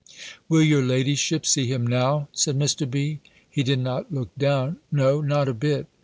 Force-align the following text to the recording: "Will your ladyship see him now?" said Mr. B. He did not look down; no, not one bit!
"Will 0.49 0.63
your 0.63 0.81
ladyship 0.83 1.45
see 1.45 1.67
him 1.67 1.85
now?" 1.85 2.27
said 2.33 2.57
Mr. 2.57 2.89
B. 2.89 3.19
He 3.47 3.61
did 3.61 3.77
not 3.77 4.11
look 4.11 4.35
down; 4.35 4.77
no, 4.91 5.21
not 5.21 5.45
one 5.47 5.57
bit! 5.57 5.85